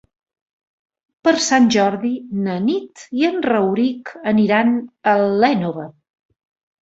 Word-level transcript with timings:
Per 1.27 1.33
Sant 1.47 1.67
Jordi 1.75 2.13
na 2.47 2.55
Nit 2.63 3.03
i 3.19 3.27
en 3.29 3.37
Rauric 3.47 4.11
aniran 4.31 4.73
a 5.11 5.13
l'Énova. 5.43 5.85